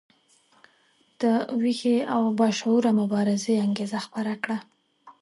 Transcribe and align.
د 1.21 1.23
ویښې 1.61 1.97
او 2.15 2.23
باشعوره 2.39 2.91
مبارزې 3.01 3.53
انګیزه 3.65 3.99
خپره 4.05 4.33
کړه. 4.43 4.57